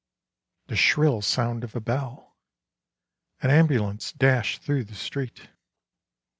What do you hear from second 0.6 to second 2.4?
The shrill sound of a bell!